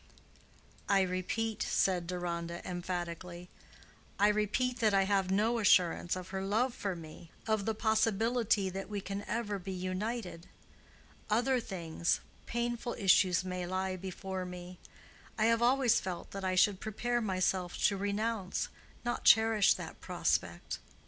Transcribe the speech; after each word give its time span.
"I 0.89 1.01
repeat," 1.01 1.61
said 1.61 2.07
Deronda, 2.07 2.67
emphatically—"I 2.67 4.29
repeat 4.29 4.79
that 4.79 4.95
I 4.95 5.03
have 5.03 5.29
no 5.29 5.59
assurance 5.59 6.15
of 6.15 6.29
her 6.29 6.41
love 6.41 6.73
for 6.73 6.95
me, 6.95 7.29
of 7.45 7.65
the 7.67 7.75
possibility 7.75 8.67
that 8.71 8.89
we 8.89 8.99
can 8.99 9.23
ever 9.27 9.59
be 9.59 9.71
united. 9.71 10.47
Other 11.29 11.59
things—painful 11.59 12.95
issues 12.97 13.43
may 13.45 13.67
lie 13.67 13.95
before 13.95 14.43
me. 14.43 14.79
I 15.37 15.45
have 15.45 15.61
always 15.61 15.99
felt 15.99 16.31
that 16.31 16.43
I 16.43 16.55
should 16.55 16.79
prepare 16.79 17.21
myself 17.21 17.77
to 17.83 17.95
renounce, 17.95 18.69
not 19.05 19.23
cherish 19.23 19.75
that 19.75 20.01
prospect. 20.01 20.79